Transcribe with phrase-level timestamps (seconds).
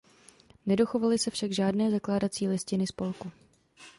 [0.65, 3.31] Nedochovaly se však žádné zakládací listiny spolku.